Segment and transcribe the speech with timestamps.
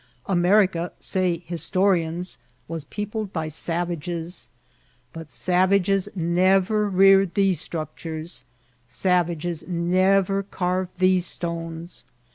[0.25, 4.49] America, say historians, was peopled by savages;
[5.13, 8.43] but savages never reared these structures,
[8.87, 12.03] savages never carved these stones.